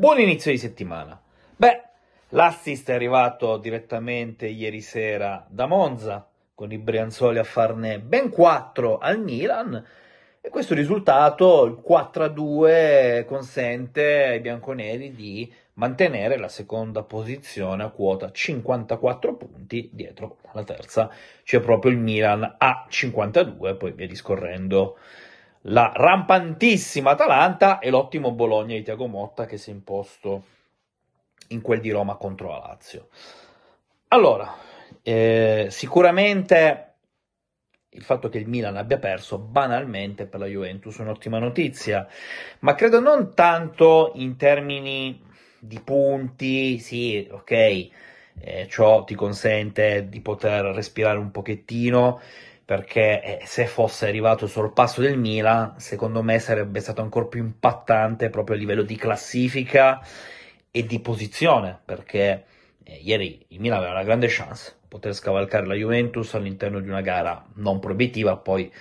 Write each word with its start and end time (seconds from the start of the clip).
Buon 0.00 0.18
inizio 0.18 0.50
di 0.50 0.56
settimana. 0.56 1.20
Beh, 1.56 1.82
l'assist 2.30 2.88
è 2.88 2.94
arrivato 2.94 3.58
direttamente 3.58 4.46
ieri 4.46 4.80
sera 4.80 5.44
da 5.46 5.66
Monza, 5.66 6.26
con 6.54 6.72
i 6.72 6.78
Brianzoli 6.78 7.38
a 7.38 7.44
farne 7.44 7.98
ben 7.98 8.30
4 8.30 8.96
al 8.96 9.20
Milan. 9.20 9.84
E 10.40 10.48
questo 10.48 10.72
risultato, 10.72 11.66
il 11.66 11.82
4-2, 11.86 13.26
consente 13.26 14.24
ai 14.24 14.40
bianconeri 14.40 15.12
di 15.12 15.52
mantenere 15.74 16.38
la 16.38 16.48
seconda 16.48 17.02
posizione 17.02 17.82
a 17.82 17.90
quota 17.90 18.32
54 18.32 19.34
punti, 19.34 19.90
dietro 19.92 20.38
la 20.54 20.64
terza 20.64 21.10
c'è 21.44 21.60
proprio 21.60 21.92
il 21.92 21.98
Milan 21.98 22.54
a 22.56 22.86
52, 22.88 23.74
poi 23.74 23.92
via 23.92 24.06
discorrendo 24.06 24.96
la 25.64 25.92
rampantissima 25.94 27.10
Atalanta 27.10 27.78
e 27.78 27.90
l'ottimo 27.90 28.32
Bologna 28.32 28.74
di 28.74 28.82
Tiago 28.82 29.06
Motta 29.06 29.46
che 29.46 29.58
si 29.58 29.70
è 29.70 29.72
imposto 29.72 30.44
in 31.48 31.60
quel 31.60 31.80
di 31.80 31.90
Roma 31.90 32.16
contro 32.16 32.48
la 32.48 32.58
Lazio. 32.58 33.08
Allora, 34.08 34.52
eh, 35.02 35.66
sicuramente 35.70 36.86
il 37.90 38.02
fatto 38.02 38.28
che 38.28 38.38
il 38.38 38.48
Milan 38.48 38.76
abbia 38.76 38.98
perso 38.98 39.38
banalmente 39.38 40.26
per 40.26 40.40
la 40.40 40.46
Juventus 40.46 40.98
è 40.98 41.02
un'ottima 41.02 41.38
notizia, 41.38 42.06
ma 42.60 42.74
credo 42.74 43.00
non 43.00 43.34
tanto 43.34 44.12
in 44.14 44.36
termini 44.36 45.20
di 45.58 45.80
punti, 45.80 46.78
sì, 46.78 47.28
ok, 47.30 47.50
eh, 47.50 48.66
ciò 48.68 49.04
ti 49.04 49.14
consente 49.14 50.08
di 50.08 50.20
poter 50.20 50.66
respirare 50.66 51.18
un 51.18 51.30
pochettino, 51.30 52.20
perché 52.70 53.40
eh, 53.40 53.46
se 53.46 53.66
fosse 53.66 54.06
arrivato 54.06 54.44
il 54.44 54.50
sorpasso 54.52 55.00
del 55.00 55.18
Milan, 55.18 55.80
secondo 55.80 56.22
me 56.22 56.38
sarebbe 56.38 56.78
stato 56.78 57.02
ancora 57.02 57.26
più 57.26 57.42
impattante 57.42 58.30
proprio 58.30 58.54
a 58.54 58.60
livello 58.60 58.82
di 58.84 58.94
classifica 58.94 60.00
e 60.70 60.86
di 60.86 61.00
posizione, 61.00 61.80
perché 61.84 62.44
eh, 62.84 62.94
ieri 63.02 63.44
il 63.48 63.58
Milan 63.58 63.78
aveva 63.78 63.94
una 63.94 64.04
grande 64.04 64.28
chance 64.28 64.76
poter 64.86 65.14
scavalcare 65.14 65.66
la 65.66 65.74
Juventus 65.74 66.32
all'interno 66.34 66.78
di 66.78 66.88
una 66.88 67.00
gara 67.00 67.44
non 67.54 67.80
proibitiva, 67.80 68.36
poi 68.36 68.72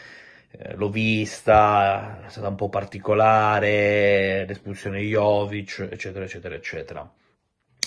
eh, 0.52 0.76
l'ho 0.76 0.90
vista, 0.92 2.26
è 2.28 2.30
stata 2.30 2.50
un 2.50 2.56
po' 2.56 2.70
particolare, 2.70 4.46
l'espulsione 4.46 5.00
di 5.00 5.08
Jovic, 5.08 5.88
eccetera, 5.90 6.26
eccetera, 6.26 6.54
eccetera. 6.54 7.12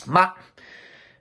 Ma 0.07 0.35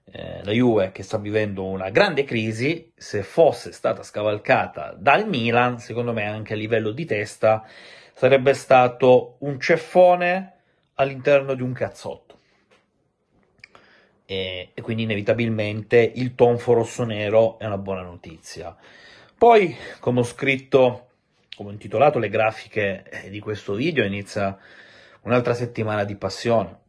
eh, 0.06 0.44
la 0.44 0.52
Juve 0.52 0.92
che 0.92 1.04
sta 1.04 1.18
vivendo 1.18 1.64
una 1.64 1.90
grande 1.90 2.24
crisi, 2.24 2.92
se 2.96 3.24
fosse 3.24 3.72
stata 3.72 4.04
scavalcata 4.04 4.94
dal 4.98 5.28
Milan, 5.28 5.80
secondo 5.80 6.12
me 6.14 6.26
anche 6.26 6.54
a 6.54 6.58
livello 6.58 6.92
di 6.92 7.06
testa 7.06 7.66
sarebbe 8.14 8.54
stato 8.54 9.38
un 9.40 9.60
ceffone 9.60 10.54
all'interno 10.96 11.54
di 11.54 11.62
un 11.62 11.74
cazzotto. 11.74 12.40
E, 14.26 14.72
e 14.74 14.82
quindi 14.82 15.04
inevitabilmente 15.04 16.12
il 16.16 16.36
tonfo 16.36 16.74
rosso-nero 16.74 17.58
è 17.58 17.66
una 17.66 17.78
buona 17.78 18.02
notizia. 18.02 18.76
Poi, 19.38 19.76
come 20.00 20.20
ho 20.20 20.24
scritto, 20.24 21.08
come 21.56 21.70
ho 21.70 21.72
intitolato 21.72 22.20
le 22.20 22.30
grafiche 22.30 23.04
eh, 23.10 23.30
di 23.30 23.40
questo 23.40 23.74
video, 23.74 24.04
inizia 24.04 24.58
un'altra 25.22 25.54
settimana 25.54 26.04
di 26.04 26.16
passione 26.16 26.81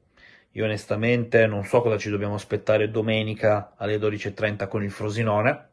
io 0.52 0.64
onestamente 0.64 1.46
non 1.46 1.64
so 1.64 1.80
cosa 1.80 1.96
ci 1.96 2.10
dobbiamo 2.10 2.34
aspettare 2.34 2.90
domenica 2.90 3.72
alle 3.76 3.96
12.30 3.96 4.68
con 4.68 4.82
il 4.82 4.90
Frosinone, 4.90 5.70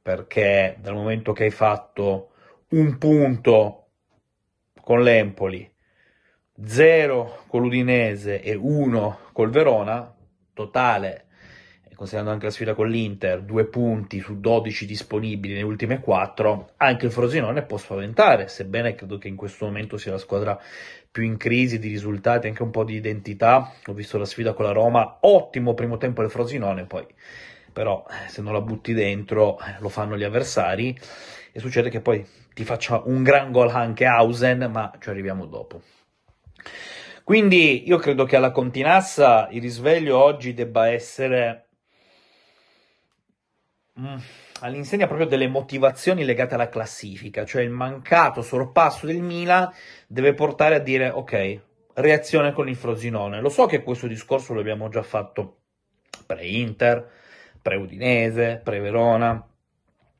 perché 0.00 0.76
dal 0.80 0.94
momento 0.94 1.32
che 1.32 1.44
hai 1.44 1.50
fatto 1.50 2.30
un 2.70 2.96
punto 2.98 3.88
con 4.80 5.02
l'Empoli, 5.02 5.70
0 6.64 7.44
con 7.46 7.62
l'Udinese 7.62 8.40
e 8.40 8.54
1 8.54 9.18
col 9.32 9.50
Verona, 9.50 10.14
totale 10.54 11.26
considerando 12.02 12.32
anche 12.32 12.46
la 12.46 12.50
sfida 12.50 12.74
con 12.74 12.88
l'Inter, 12.88 13.42
due 13.42 13.64
punti 13.64 14.18
su 14.18 14.40
12 14.40 14.86
disponibili 14.86 15.54
nelle 15.54 15.64
ultime 15.64 16.00
quattro, 16.00 16.70
anche 16.78 17.06
il 17.06 17.12
Frosinone 17.12 17.62
può 17.62 17.76
spaventare, 17.76 18.48
sebbene 18.48 18.96
credo 18.96 19.18
che 19.18 19.28
in 19.28 19.36
questo 19.36 19.66
momento 19.66 19.96
sia 19.96 20.10
la 20.10 20.18
squadra 20.18 20.60
più 21.08 21.22
in 21.22 21.36
crisi 21.36 21.78
di 21.78 21.86
risultati, 21.86 22.48
anche 22.48 22.64
un 22.64 22.70
po' 22.70 22.82
di 22.82 22.96
identità. 22.96 23.72
Ho 23.86 23.92
visto 23.92 24.18
la 24.18 24.24
sfida 24.24 24.52
con 24.52 24.64
la 24.64 24.72
Roma, 24.72 25.18
ottimo 25.20 25.74
primo 25.74 25.96
tempo 25.96 26.22
del 26.22 26.30
Frosinone, 26.32 26.86
poi 26.86 27.06
però 27.72 28.04
eh, 28.10 28.28
se 28.28 28.42
non 28.42 28.52
la 28.52 28.60
butti 28.60 28.92
dentro 28.94 29.60
eh, 29.60 29.76
lo 29.78 29.88
fanno 29.88 30.18
gli 30.18 30.24
avversari 30.24 30.98
e 31.52 31.60
succede 31.60 31.88
che 31.88 32.00
poi 32.00 32.26
ti 32.52 32.64
faccia 32.64 33.00
un 33.04 33.22
gran 33.22 33.52
gol 33.52 33.68
anche 33.68 34.06
Hausen, 34.06 34.68
ma 34.72 34.90
ci 34.98 35.08
arriviamo 35.08 35.46
dopo. 35.46 35.80
Quindi 37.22 37.86
io 37.86 37.98
credo 37.98 38.24
che 38.24 38.34
alla 38.34 38.50
Continassa 38.50 39.46
il 39.52 39.60
risveglio 39.60 40.20
oggi 40.20 40.52
debba 40.52 40.88
essere 40.88 41.68
all'insegna 44.60 45.06
proprio 45.06 45.26
delle 45.26 45.48
motivazioni 45.48 46.24
legate 46.24 46.54
alla 46.54 46.68
classifica, 46.68 47.44
cioè 47.44 47.62
il 47.62 47.70
mancato 47.70 48.42
sorpasso 48.42 49.06
del 49.06 49.20
Milan 49.20 49.70
deve 50.06 50.34
portare 50.34 50.76
a 50.76 50.80
dire 50.80 51.10
ok, 51.10 51.60
reazione 51.94 52.52
con 52.52 52.68
il 52.68 52.76
Frosinone. 52.76 53.40
Lo 53.40 53.48
so 53.48 53.66
che 53.66 53.82
questo 53.82 54.06
discorso 54.06 54.54
l'abbiamo 54.54 54.88
già 54.88 55.02
fatto 55.02 55.58
pre-Inter, 56.24 57.10
pre-Udinese, 57.60 58.60
pre-Verona, 58.62 59.46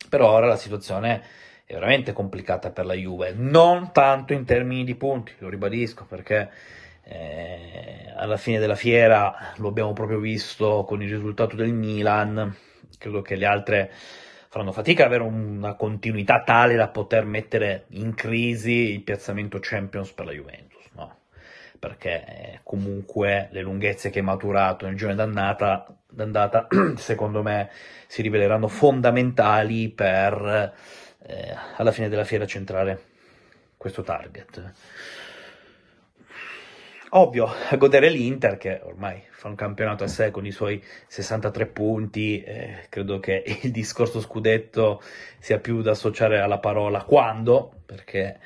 però 0.08 0.30
ora 0.30 0.46
la 0.46 0.56
situazione 0.56 1.22
è 1.64 1.72
veramente 1.74 2.12
complicata 2.12 2.70
per 2.70 2.84
la 2.84 2.94
Juve, 2.94 3.32
non 3.34 3.92
tanto 3.92 4.32
in 4.34 4.44
termini 4.44 4.84
di 4.84 4.94
punti, 4.94 5.32
lo 5.38 5.48
ribadisco, 5.48 6.04
perché 6.04 6.50
eh, 7.04 8.12
alla 8.16 8.36
fine 8.36 8.58
della 8.58 8.74
fiera 8.74 9.52
lo 9.56 9.68
abbiamo 9.68 9.92
proprio 9.92 10.18
visto 10.18 10.84
con 10.86 11.02
il 11.02 11.10
risultato 11.10 11.56
del 11.56 11.72
Milan, 11.72 12.54
credo 12.98 13.22
che 13.22 13.34
le 13.34 13.46
altre 13.46 13.90
faranno 14.48 14.72
fatica 14.72 15.04
ad 15.04 15.08
avere 15.08 15.24
una 15.24 15.74
continuità 15.74 16.42
tale 16.42 16.74
da 16.76 16.88
poter 16.88 17.24
mettere 17.24 17.86
in 17.90 18.14
crisi 18.14 18.92
il 18.92 19.02
piazzamento 19.02 19.58
Champions 19.60 20.12
per 20.12 20.26
la 20.26 20.32
Juventus, 20.32 20.84
no? 20.92 21.20
Perché 21.78 22.24
eh, 22.26 22.60
comunque 22.62 23.48
le 23.50 23.62
lunghezze 23.62 24.10
che 24.10 24.18
hai 24.18 24.24
maturato 24.24 24.84
nel 24.86 24.94
giorno 24.94 25.14
d'andata, 25.14 25.86
d'andata, 26.06 26.68
secondo 26.96 27.42
me, 27.42 27.70
si 28.06 28.20
riveleranno 28.20 28.68
fondamentali 28.68 29.88
per 29.88 30.74
eh, 31.26 31.56
alla 31.76 31.92
fine 31.92 32.10
della 32.10 32.24
fiera 32.24 32.46
centrare 32.46 33.00
questo 33.78 34.02
target. 34.02 34.72
Ovvio, 37.14 37.46
a 37.68 37.76
godere 37.76 38.08
l'Inter 38.08 38.56
che 38.56 38.80
ormai 38.84 39.22
fa 39.28 39.48
un 39.48 39.54
campionato 39.54 40.02
a 40.02 40.06
sé 40.06 40.30
con 40.30 40.46
i 40.46 40.50
suoi 40.50 40.82
63 41.08 41.66
punti, 41.66 42.42
eh, 42.42 42.86
credo 42.88 43.20
che 43.20 43.44
il 43.62 43.70
discorso 43.70 44.18
scudetto 44.18 45.02
sia 45.38 45.58
più 45.58 45.82
da 45.82 45.90
associare 45.90 46.40
alla 46.40 46.58
parola 46.58 47.02
quando, 47.04 47.82
perché 47.84 48.38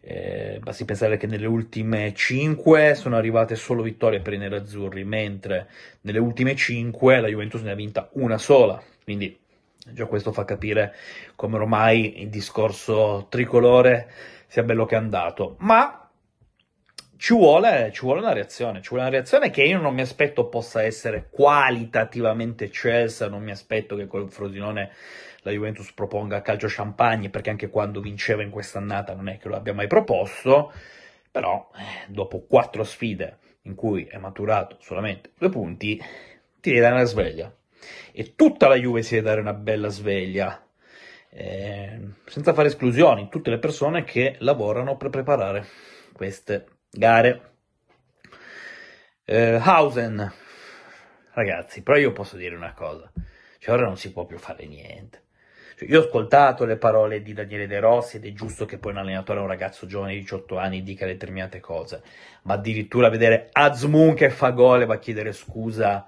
eh, 0.00 0.58
basti 0.60 0.84
pensare 0.84 1.16
che 1.16 1.28
nelle 1.28 1.46
ultime 1.46 2.12
5 2.12 2.96
sono 2.96 3.14
arrivate 3.14 3.54
solo 3.54 3.82
vittorie 3.82 4.18
per 4.18 4.32
i 4.32 4.38
nerazzurri, 4.38 5.04
mentre 5.04 5.68
nelle 6.00 6.18
ultime 6.18 6.56
5 6.56 7.20
la 7.20 7.28
Juventus 7.28 7.60
ne 7.62 7.70
ha 7.70 7.76
vinta 7.76 8.08
una 8.14 8.38
sola, 8.38 8.82
quindi 9.04 9.38
già 9.92 10.06
questo 10.06 10.32
fa 10.32 10.44
capire 10.44 10.92
come 11.36 11.54
ormai 11.54 12.20
il 12.20 12.30
discorso 12.30 13.26
tricolore 13.28 14.10
sia 14.48 14.64
bello 14.64 14.86
che 14.86 14.96
è 14.96 14.98
andato. 14.98 15.54
Ma 15.58 16.07
ci 17.18 17.34
vuole, 17.34 17.90
ci 17.92 18.02
vuole, 18.02 18.20
una 18.20 18.32
reazione, 18.32 18.80
ci 18.80 18.90
vuole 18.90 19.02
una 19.02 19.12
reazione 19.12 19.50
che 19.50 19.64
io 19.64 19.80
non 19.80 19.92
mi 19.92 20.02
aspetto 20.02 20.48
possa 20.48 20.84
essere 20.84 21.28
qualitativamente 21.30 22.66
eccelsa, 22.66 23.28
non 23.28 23.42
mi 23.42 23.50
aspetto 23.50 23.96
che 23.96 24.06
col 24.06 24.30
Frosinone 24.30 24.92
la 25.42 25.50
Juventus 25.50 25.92
proponga 25.92 26.42
calcio 26.42 26.68
champagne, 26.70 27.28
perché 27.28 27.50
anche 27.50 27.70
quando 27.70 28.00
vinceva 28.00 28.44
in 28.44 28.50
quest'annata 28.50 29.14
non 29.14 29.28
è 29.28 29.36
che 29.36 29.48
lo 29.48 29.56
abbia 29.56 29.74
mai 29.74 29.88
proposto, 29.88 30.72
però 31.28 31.68
eh, 31.74 32.06
dopo 32.06 32.46
quattro 32.46 32.84
sfide 32.84 33.38
in 33.62 33.74
cui 33.74 34.04
è 34.04 34.16
maturato 34.18 34.76
solamente 34.80 35.32
due 35.36 35.48
punti, 35.48 36.00
ti 36.60 36.70
devi 36.70 36.80
dare 36.80 36.94
una 36.94 37.04
sveglia. 37.04 37.52
E 38.12 38.34
tutta 38.36 38.68
la 38.68 38.76
Juve 38.76 39.02
si 39.02 39.14
deve 39.14 39.26
dare 39.26 39.40
una 39.40 39.54
bella 39.54 39.88
sveglia, 39.88 40.64
eh, 41.30 41.98
senza 42.26 42.54
fare 42.54 42.68
esclusioni, 42.68 43.28
tutte 43.28 43.50
le 43.50 43.58
persone 43.58 44.04
che 44.04 44.36
lavorano 44.38 44.96
per 44.96 45.10
preparare 45.10 45.66
queste 46.12 46.77
gare. 46.90 47.42
Eh, 49.24 49.58
Hausen, 49.62 50.32
ragazzi, 51.32 51.82
però 51.82 51.98
io 51.98 52.12
posso 52.12 52.36
dire 52.36 52.56
una 52.56 52.72
cosa, 52.72 53.10
cioè 53.58 53.74
ora 53.74 53.84
non 53.84 53.96
si 53.96 54.12
può 54.12 54.24
più 54.24 54.38
fare 54.38 54.66
niente. 54.66 55.24
Cioè, 55.76 55.88
io 55.88 56.00
ho 56.00 56.04
ascoltato 56.04 56.64
le 56.64 56.76
parole 56.76 57.22
di 57.22 57.32
Daniele 57.32 57.66
De 57.66 57.78
Rossi 57.78 58.16
ed 58.16 58.26
è 58.26 58.32
giusto 58.32 58.64
che 58.64 58.78
poi 58.78 58.92
un 58.92 58.98
allenatore, 58.98 59.40
un 59.40 59.46
ragazzo 59.46 59.86
giovane 59.86 60.14
di 60.14 60.20
18 60.20 60.58
anni, 60.58 60.82
dica 60.82 61.06
determinate 61.06 61.60
cose, 61.60 62.02
ma 62.42 62.54
addirittura 62.54 63.08
vedere 63.08 63.48
Azmoun 63.52 64.14
che 64.14 64.30
fa 64.30 64.50
gol 64.50 64.82
e 64.82 64.86
va 64.86 64.94
a 64.94 64.98
chiedere 64.98 65.32
scusa 65.32 66.06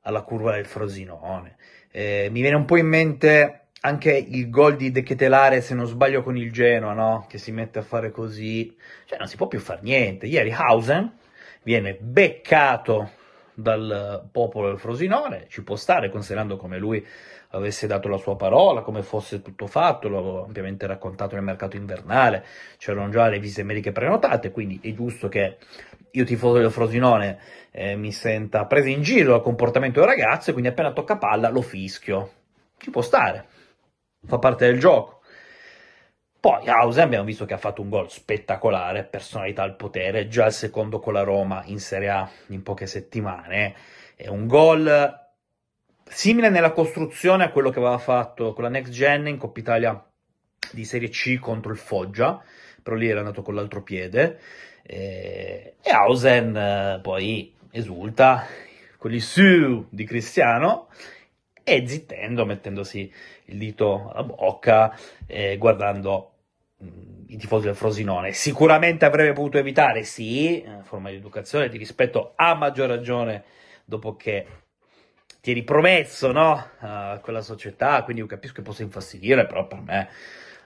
alla 0.00 0.22
curva 0.22 0.52
del 0.52 0.66
Frosinone. 0.66 1.56
Eh, 1.90 2.28
mi 2.30 2.40
viene 2.40 2.56
un 2.56 2.64
po' 2.64 2.76
in 2.76 2.86
mente 2.86 3.67
anche 3.80 4.12
il 4.12 4.50
gol 4.50 4.76
di 4.76 4.90
De 4.90 5.02
Ketelare, 5.02 5.60
se 5.60 5.74
non 5.74 5.86
sbaglio, 5.86 6.22
con 6.22 6.36
il 6.36 6.52
Genoa, 6.52 6.92
no? 6.92 7.26
Che 7.28 7.38
si 7.38 7.52
mette 7.52 7.78
a 7.78 7.82
fare 7.82 8.10
così. 8.10 8.76
Cioè, 9.04 9.18
non 9.18 9.28
si 9.28 9.36
può 9.36 9.46
più 9.46 9.60
fare 9.60 9.80
niente. 9.82 10.26
Ieri 10.26 10.52
Hausen, 10.52 11.16
viene 11.62 11.96
beccato 12.00 13.10
dal 13.54 14.28
popolo 14.30 14.68
del 14.68 14.78
Frosinone, 14.78 15.46
ci 15.48 15.64
può 15.64 15.74
stare 15.74 16.10
considerando 16.10 16.56
come 16.56 16.78
lui 16.78 17.04
avesse 17.50 17.88
dato 17.88 18.08
la 18.08 18.16
sua 18.16 18.36
parola, 18.36 18.82
come 18.82 19.02
fosse 19.02 19.42
tutto 19.42 19.66
fatto, 19.66 20.08
l'ho 20.08 20.44
ampiamente 20.44 20.86
raccontato 20.86 21.34
nel 21.34 21.42
mercato 21.42 21.76
invernale, 21.76 22.44
c'erano 22.76 23.08
già 23.08 23.28
le 23.28 23.40
visite 23.40 23.64
mediche 23.64 23.90
prenotate, 23.90 24.52
quindi 24.52 24.78
è 24.80 24.92
giusto 24.92 25.28
che 25.28 25.56
io 26.12 26.24
tifoso 26.24 26.58
del 26.58 26.70
Frosinone 26.70 27.38
eh, 27.72 27.96
mi 27.96 28.12
senta 28.12 28.64
preso 28.66 28.88
in 28.88 29.02
giro 29.02 29.32
dal 29.32 29.42
comportamento 29.42 29.98
del 30.00 30.08
ragazzo 30.08 30.50
e 30.50 30.52
quindi 30.52 30.70
appena 30.70 30.92
tocca 30.92 31.16
palla 31.16 31.48
lo 31.48 31.62
fischio. 31.62 32.30
Ci 32.76 32.90
può 32.90 33.02
stare, 33.02 33.46
fa 34.28 34.38
parte 34.38 34.66
del 34.66 34.78
gioco. 34.78 35.22
Poi 36.38 36.68
Hausen 36.68 37.02
abbiamo 37.02 37.24
visto 37.24 37.44
che 37.46 37.54
ha 37.54 37.58
fatto 37.58 37.82
un 37.82 37.88
gol 37.88 38.10
spettacolare, 38.10 39.02
personalità 39.04 39.64
al 39.64 39.74
potere, 39.74 40.28
già 40.28 40.46
il 40.46 40.52
secondo 40.52 41.00
con 41.00 41.14
la 41.14 41.22
Roma 41.22 41.62
in 41.64 41.80
Serie 41.80 42.10
A 42.10 42.30
in 42.48 42.62
poche 42.62 42.86
settimane. 42.86 43.74
È 44.14 44.28
un 44.28 44.46
gol 44.46 45.26
simile 46.04 46.48
nella 46.48 46.70
costruzione 46.70 47.44
a 47.44 47.50
quello 47.50 47.70
che 47.70 47.80
aveva 47.80 47.98
fatto 47.98 48.52
con 48.52 48.62
la 48.62 48.70
Next 48.70 48.92
Gen 48.92 49.26
in 49.26 49.36
Coppa 49.36 49.58
Italia 49.58 50.06
di 50.70 50.84
Serie 50.84 51.08
C 51.08 51.38
contro 51.38 51.72
il 51.72 51.78
Foggia, 51.78 52.40
però 52.82 52.94
lì 52.94 53.08
era 53.08 53.18
andato 53.18 53.42
con 53.42 53.54
l'altro 53.54 53.82
piede. 53.82 54.38
E, 54.82 55.74
e 55.82 55.90
Hausen 55.90 56.56
eh, 56.56 57.00
poi 57.02 57.52
esulta 57.72 58.46
con 58.96 59.12
il 59.12 59.22
su 59.22 59.86
di 59.90 60.04
Cristiano 60.04 60.88
e 61.64 61.86
zittendo, 61.86 62.46
mettendosi 62.46 63.12
il 63.48 63.58
dito 63.58 64.10
alla 64.10 64.22
bocca 64.22 64.96
e 65.26 65.56
guardando 65.58 66.32
mm, 66.82 67.24
i 67.28 67.36
tifosi 67.36 67.66
del 67.66 67.74
Frosinone. 67.74 68.32
Sicuramente 68.32 69.04
avrebbe 69.04 69.32
potuto 69.32 69.58
evitare, 69.58 70.02
sì, 70.04 70.64
forma 70.82 71.10
di 71.10 71.16
educazione, 71.16 71.68
di 71.68 71.78
rispetto, 71.78 72.32
a 72.36 72.54
maggior 72.54 72.88
ragione 72.88 73.44
dopo 73.84 74.16
che 74.16 74.46
ti 75.40 75.50
eri 75.52 75.62
promesso 75.62 76.32
no? 76.32 76.70
a 76.78 77.18
quella 77.22 77.42
società, 77.42 78.02
quindi 78.02 78.22
io 78.22 78.28
capisco 78.28 78.56
che 78.56 78.62
possa 78.62 78.82
infastidire, 78.82 79.46
però 79.46 79.66
per 79.66 79.80
me 79.80 80.08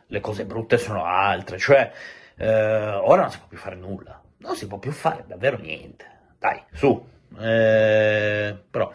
le 0.06 0.20
cose 0.20 0.44
brutte 0.44 0.78
sono 0.78 1.04
altre, 1.04 1.58
cioè 1.58 1.90
eh, 2.36 2.46
ora 2.46 3.22
non 3.22 3.30
si 3.30 3.38
può 3.38 3.46
più 3.48 3.58
fare 3.58 3.76
nulla, 3.76 4.20
non 4.38 4.56
si 4.56 4.66
può 4.66 4.78
più 4.78 4.90
fare 4.90 5.24
davvero 5.26 5.56
niente, 5.58 6.06
dai, 6.38 6.62
su, 6.72 7.06
eh, 7.38 8.56
però 8.70 8.92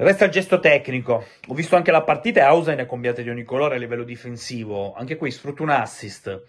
Resta 0.00 0.26
il 0.26 0.30
gesto 0.30 0.60
tecnico. 0.60 1.24
Ho 1.48 1.54
visto 1.54 1.74
anche 1.74 1.90
la 1.90 2.04
partita 2.04 2.38
e 2.38 2.44
Hausen 2.44 2.78
è 2.78 2.86
cambiata 2.86 3.20
di 3.20 3.30
ogni 3.30 3.42
colore 3.42 3.74
a 3.74 3.78
livello 3.78 4.04
difensivo. 4.04 4.94
Anche 4.94 5.16
qui 5.16 5.32
sfrutta 5.32 5.64
un 5.64 5.70
assist. 5.70 6.44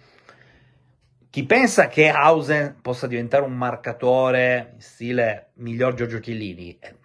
Chi 1.31 1.45
pensa 1.45 1.87
che 1.87 2.09
Hausen 2.09 2.77
possa 2.79 3.07
diventare 3.07 3.43
un 3.43 3.57
marcatore 3.57 4.73
in 4.75 4.81
stile 4.81 5.49
miglior 5.55 5.95
Giorgio 5.95 6.19
Chiellini 6.19 6.77
eh, 6.79 6.97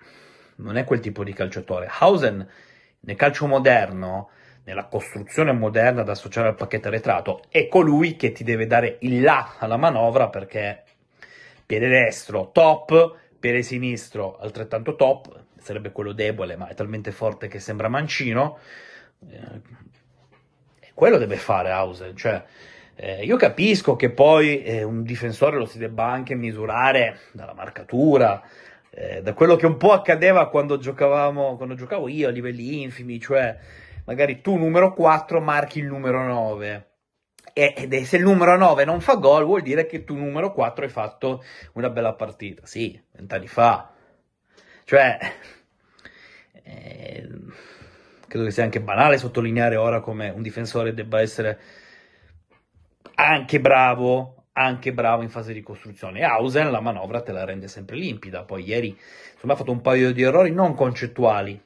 non 0.56 0.76
è 0.76 0.85
quel 0.85 1.00
tipo 1.00 1.25
di 1.25 1.32
calciatore. 1.32 1.88
Hausen 1.99 2.46
nel 3.00 3.17
calcio 3.17 3.46
moderno, 3.46 4.29
nella 4.64 4.85
costruzione 4.85 5.52
moderna 5.52 6.02
da 6.02 6.12
associare 6.12 6.49
al 6.49 6.56
pacchetto 6.56 6.88
arretrato, 6.88 7.44
è 7.49 7.69
colui 7.69 8.17
che 8.17 8.32
ti 8.32 8.44
deve 8.44 8.67
dare 8.67 8.99
il 9.00 9.23
là 9.23 9.55
alla 9.58 9.79
manovra 9.79 10.29
perché 10.29 10.82
piede 11.64 11.88
destro 11.88 12.50
top, 12.52 13.17
piede 13.41 13.62
sinistro 13.62 14.37
altrettanto 14.37 14.94
top, 14.94 15.44
sarebbe 15.59 15.93
quello 15.93 16.12
debole, 16.12 16.56
ma 16.56 16.69
è 16.69 16.75
talmente 16.75 17.11
forte 17.12 17.49
che 17.49 17.61
sembra 17.61 17.89
mancino. 17.89 18.59
Eh, 19.29 19.61
quello 20.95 21.19
deve 21.19 21.37
fare 21.37 21.71
Hausen, 21.71 22.17
cioè 22.17 22.45
eh, 22.97 23.25
io 23.25 23.37
capisco 23.37 23.97
che 23.97 24.11
poi 24.11 24.62
eh, 24.62 24.85
un 24.85 25.03
difensore 25.03 25.56
lo 25.56 25.67
si 25.67 25.79
debba 25.79 26.05
anche 26.05 26.37
misurare 26.37 27.19
dalla 27.33 27.55
marcatura, 27.55 28.41
eh, 28.91 29.21
da 29.21 29.35
quello 29.35 29.56
che 29.56 29.67
un 29.67 29.77
po' 29.77 29.93
accadeva 29.93 30.49
quando 30.49 30.79
quando 30.79 31.75
giocavo 31.75 32.09
io 32.09 32.29
a 32.29 32.31
livelli 32.31 32.83
infimi, 32.83 33.19
cioè 33.21 33.59
magari 34.05 34.41
tu 34.41 34.56
numero 34.56 34.93
4 34.95 35.41
marchi 35.41 35.81
il 35.81 35.87
numero 35.87 36.25
9. 36.25 36.89
Ed 37.53 37.95
se 38.03 38.17
il 38.17 38.23
numero 38.23 38.56
9 38.56 38.85
non 38.85 39.01
fa 39.01 39.15
gol, 39.15 39.45
vuol 39.45 39.62
dire 39.62 39.87
che 39.87 40.05
tu 40.05 40.17
numero 40.17 40.53
4 40.53 40.85
hai 40.85 40.91
fatto 40.91 41.43
una 41.75 41.91
bella 41.91 42.15
partita. 42.15 42.67
Sì, 42.67 43.01
vent'anni 43.12 43.47
fa. 43.47 43.94
Cioè, 44.85 45.19
eh, 46.63 47.29
credo 48.29 48.45
che 48.45 48.51
sia 48.51 48.65
anche 48.65 48.81
banale 48.81 49.19
sottolineare 49.19 49.77
ora 49.77 50.01
come 50.01 50.29
un 50.29 50.43
difensore 50.43 50.93
debba 50.93 51.21
essere 51.21 51.59
anche 53.15 53.61
bravo, 53.61 54.47
anche 54.53 54.93
bravo 54.93 55.23
in 55.23 55.31
fase 55.31 55.53
di 55.53 55.63
costruzione. 55.63 56.23
Hausen 56.23 56.71
la 56.71 56.81
manovra 56.81 57.23
te 57.23 57.33
la 57.33 57.45
rende 57.45 57.69
sempre 57.69 57.97
limpida. 57.97 58.45
Poi 58.45 58.65
ieri 58.65 58.97
insomma, 59.33 59.55
ha 59.55 59.57
fatto 59.57 59.73
un 59.73 59.81
paio 59.81 60.13
di 60.13 60.23
errori 60.23 60.51
non 60.53 60.75
concettuali, 60.75 61.61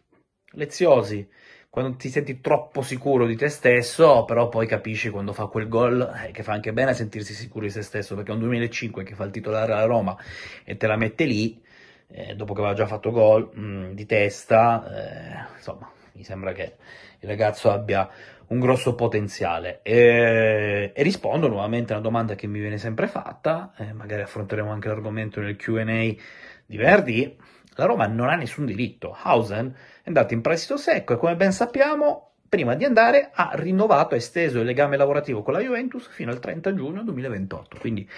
leziosi. 0.52 1.28
Quando 1.70 1.96
ti 1.96 2.08
senti 2.08 2.40
troppo 2.40 2.82
sicuro 2.82 3.26
di 3.26 3.36
te 3.36 3.48
stesso, 3.48 4.24
però 4.24 4.48
poi 4.48 4.66
capisci 4.66 5.10
quando 5.10 5.32
fa 5.32 5.46
quel 5.46 5.68
gol 5.68 6.00
eh, 6.24 6.30
che 6.32 6.42
fa 6.42 6.52
anche 6.52 6.72
bene 6.72 6.94
sentirsi 6.94 7.34
sicuro 7.34 7.66
di 7.66 7.70
se 7.70 7.82
stesso, 7.82 8.14
perché 8.14 8.30
è 8.30 8.34
un 8.34 8.40
2005 8.40 9.04
che 9.04 9.14
fa 9.14 9.24
il 9.24 9.30
titolare 9.30 9.72
alla 9.72 9.84
Roma 9.84 10.16
e 10.64 10.76
te 10.76 10.86
la 10.86 10.96
mette 10.96 11.24
lì, 11.24 11.60
eh, 12.08 12.34
dopo 12.34 12.54
che 12.54 12.60
aveva 12.60 12.74
già 12.74 12.86
fatto 12.86 13.10
gol 13.10 13.50
mm, 13.56 13.92
di 13.92 14.06
testa, 14.06 15.48
eh, 15.50 15.56
insomma, 15.56 15.90
mi 16.12 16.24
sembra 16.24 16.52
che 16.52 16.76
il 17.20 17.28
ragazzo 17.28 17.70
abbia 17.70 18.08
un 18.48 18.60
grosso 18.60 18.94
potenziale. 18.94 19.80
E, 19.82 20.92
e 20.94 21.02
rispondo 21.02 21.48
nuovamente 21.48 21.92
a 21.92 21.96
una 21.96 22.04
domanda 22.04 22.34
che 22.34 22.46
mi 22.46 22.60
viene 22.60 22.78
sempre 22.78 23.06
fatta, 23.06 23.72
eh, 23.76 23.92
magari 23.92 24.22
affronteremo 24.22 24.70
anche 24.70 24.88
l'argomento 24.88 25.40
nel 25.40 25.56
QA 25.56 25.84
di 25.84 26.76
Verdi. 26.76 27.36
La 27.74 27.84
Roma 27.84 28.06
non 28.06 28.28
ha 28.28 28.34
nessun 28.34 28.64
diritto. 28.66 29.16
Hausen 29.20 29.74
è 30.02 30.08
andato 30.08 30.34
in 30.34 30.40
prestito 30.40 30.76
secco 30.76 31.12
e 31.12 31.16
come 31.16 31.36
ben 31.36 31.52
sappiamo, 31.52 32.32
prima 32.48 32.74
di 32.74 32.84
andare 32.84 33.30
ha 33.32 33.50
rinnovato 33.52 34.14
e 34.14 34.18
esteso 34.18 34.60
il 34.60 34.64
legame 34.64 34.96
lavorativo 34.96 35.42
con 35.42 35.52
la 35.52 35.60
Juventus 35.60 36.08
fino 36.08 36.30
al 36.30 36.40
30 36.40 36.74
giugno 36.74 37.02
2028. 37.02 37.78
Quindi 37.78 38.08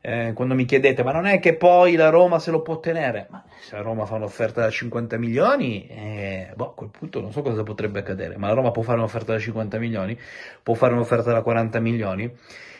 eh, 0.00 0.32
quando 0.34 0.54
mi 0.54 0.64
chiedete, 0.64 1.02
ma 1.02 1.12
non 1.12 1.26
è 1.26 1.40
che 1.40 1.54
poi 1.54 1.96
la 1.96 2.10
Roma 2.10 2.38
se 2.38 2.50
lo 2.50 2.62
può 2.62 2.78
tenere? 2.80 3.26
Ma 3.30 3.44
se 3.58 3.74
la 3.76 3.82
Roma 3.82 4.06
fa 4.06 4.14
un'offerta 4.16 4.60
da 4.60 4.70
50 4.70 5.18
milioni, 5.18 5.86
eh, 5.88 6.52
boh, 6.54 6.70
a 6.70 6.74
quel 6.74 6.90
punto 6.90 7.20
non 7.20 7.32
so 7.32 7.42
cosa 7.42 7.62
potrebbe 7.62 8.00
accadere, 8.00 8.36
ma 8.36 8.48
la 8.48 8.54
Roma 8.54 8.70
può 8.70 8.82
fare 8.82 8.98
un'offerta 8.98 9.32
da 9.32 9.38
50 9.38 9.78
milioni, 9.78 10.18
può 10.62 10.74
fare 10.74 10.94
un'offerta 10.94 11.32
da 11.32 11.42
40 11.42 11.80
milioni, 11.80 12.32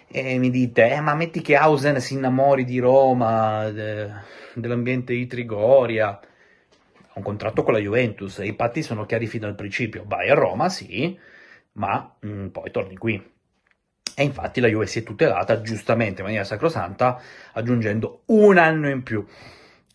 e 0.09 0.39
mi 0.39 0.51
dite, 0.51 0.91
eh, 0.91 1.01
ma 1.01 1.15
metti 1.15 1.43
che 1.43 1.57
Hausen 1.57 2.01
si 2.01 2.15
innamori 2.15 2.65
di 2.65 2.79
Roma, 2.79 3.69
de, 3.71 4.11
dell'ambiente 4.55 5.13
di 5.13 5.27
Trigoria, 5.27 6.09
ha 6.09 7.13
un 7.15 7.23
contratto 7.23 7.63
con 7.63 7.73
la 7.73 7.81
Juventus, 7.81 8.39
i 8.39 8.53
patti 8.53 8.83
sono 8.83 9.05
chiari 9.05 9.27
fino 9.27 9.47
al 9.47 9.55
principio, 9.55 10.05
vai 10.07 10.29
a 10.29 10.35
Roma, 10.35 10.69
sì, 10.69 11.19
ma 11.73 12.15
mh, 12.21 12.29
mm, 12.29 12.47
poi 12.49 12.71
torni 12.71 12.97
qui. 12.97 13.35
E 14.19 14.23
infatti 14.23 14.61
la 14.61 14.69
Juve 14.69 14.87
si 14.87 15.01
è 15.01 15.03
tutelata 15.03 15.61
giustamente 15.61 16.21
in 16.21 16.25
maniera 16.25 16.47
sacrosanta 16.47 17.21
aggiungendo 17.53 18.23
un 18.27 18.57
anno 18.57 18.89
in 18.89 19.03
più 19.03 19.23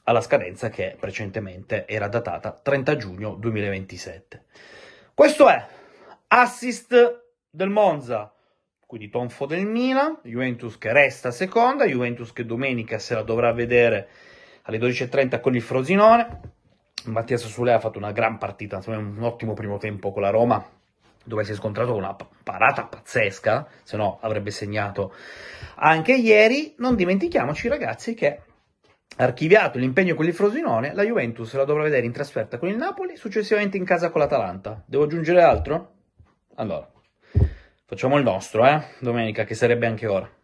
alla 0.03 0.21
scadenza 0.21 0.69
che 0.69 0.95
precedentemente 0.99 1.87
era 1.87 2.07
datata 2.07 2.51
30 2.51 2.97
giugno 2.97 3.33
2027. 3.33 4.43
Questo 5.15 5.49
è 5.49 5.65
assist 6.27 7.23
del 7.49 7.69
Monza, 7.69 8.31
quindi 8.85 9.09
tonfo 9.09 9.47
del 9.47 9.65
Milan, 9.65 10.19
Juventus 10.21 10.77
che 10.77 10.93
resta 10.93 11.31
seconda, 11.31 11.85
Juventus 11.85 12.31
che 12.31 12.45
domenica 12.45 12.99
se 12.99 13.15
la 13.15 13.23
dovrà 13.23 13.51
vedere 13.53 14.07
alle 14.63 14.77
12.30 14.77 15.39
con 15.41 15.55
il 15.55 15.63
Frosinone. 15.63 16.39
Mattia 17.05 17.37
Sassulea 17.37 17.77
ha 17.77 17.79
fatto 17.79 17.97
una 17.97 18.11
gran 18.11 18.37
partita, 18.37 18.79
un 18.85 19.17
ottimo 19.21 19.53
primo 19.53 19.79
tempo 19.79 20.11
con 20.11 20.21
la 20.21 20.29
Roma, 20.29 20.63
dove 21.23 21.43
si 21.43 21.51
è 21.51 21.55
scontrato 21.55 21.91
con 21.91 22.03
una 22.03 22.15
parata 22.43 22.85
pazzesca, 22.85 23.67
se 23.83 23.97
no 23.97 24.19
avrebbe 24.21 24.51
segnato 24.51 25.13
anche 25.75 26.13
ieri. 26.13 26.75
Non 26.77 26.95
dimentichiamoci, 26.95 27.67
ragazzi, 27.67 28.13
che 28.13 28.41
archiviato 29.17 29.77
l'impegno 29.77 30.15
con 30.15 30.25
il 30.25 30.33
Frosinone, 30.33 30.93
la 30.93 31.03
Juventus 31.03 31.53
la 31.53 31.65
dovrà 31.65 31.83
vedere 31.83 32.05
in 32.05 32.11
trasferta 32.11 32.57
con 32.57 32.69
il 32.69 32.77
Napoli, 32.77 33.15
successivamente 33.15 33.77
in 33.77 33.85
casa 33.85 34.09
con 34.09 34.21
l'Atalanta. 34.21 34.83
Devo 34.85 35.03
aggiungere 35.03 35.41
altro? 35.41 35.93
Allora, 36.55 36.89
facciamo 37.85 38.17
il 38.17 38.23
nostro, 38.23 38.65
eh? 38.65 38.83
Domenica, 38.99 39.43
che 39.43 39.55
sarebbe 39.55 39.87
anche 39.87 40.07
ora. 40.07 40.40